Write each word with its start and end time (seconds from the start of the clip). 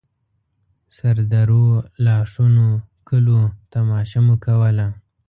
سردرو، 0.97 1.65
لاښونو، 2.05 2.69
کليو 3.07 3.41
تماشه 3.71 4.19
مو 4.25 4.35
کوله. 4.45 4.87